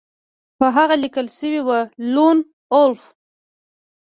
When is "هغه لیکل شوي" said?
0.77-1.61